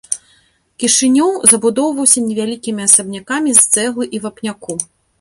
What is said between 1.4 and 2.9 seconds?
забудоўваўся невялікімі